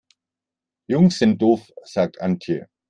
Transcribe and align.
Jungs 0.87 1.19
sind 1.19 1.39
doof, 1.43 1.69
sagt 1.83 2.21
Antje. 2.21 2.67